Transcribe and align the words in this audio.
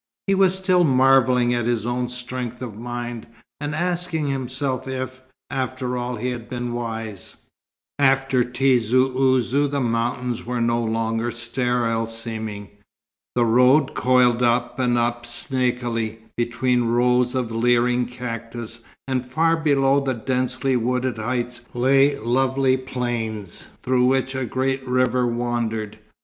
He 0.25 0.33
was 0.33 0.57
still 0.57 0.83
marvelling 0.83 1.53
at 1.53 1.67
his 1.67 1.85
own 1.85 2.09
strength 2.09 2.59
of 2.63 2.75
mind, 2.75 3.27
and 3.59 3.75
asking 3.75 4.25
himself 4.25 4.87
if, 4.87 5.21
after 5.51 5.95
all, 5.95 6.15
he 6.15 6.31
had 6.31 6.49
been 6.49 6.73
wise. 6.73 7.35
After 7.99 8.43
Tizi 8.43 8.95
Ouzou 8.97 9.67
the 9.69 9.79
mountains 9.79 10.43
were 10.43 10.59
no 10.59 10.83
longer 10.83 11.29
sterile 11.29 12.07
seeming. 12.07 12.69
The 13.35 13.45
road 13.45 13.93
coiled 13.93 14.41
up 14.41 14.79
and 14.79 14.97
up 14.97 15.27
snakily, 15.27 16.21
between 16.35 16.85
rows 16.85 17.35
of 17.35 17.51
leering 17.51 18.07
cactus; 18.07 18.79
and 19.07 19.23
far 19.23 19.55
below 19.55 19.99
the 19.99 20.15
densely 20.15 20.75
wooded 20.75 21.17
heights 21.19 21.69
lay 21.75 22.17
lovely 22.17 22.75
plains 22.75 23.67
through 23.83 24.05
which 24.05 24.33
a 24.33 24.45
great 24.47 24.81
river 24.87 25.27
wandered. 25.27 25.99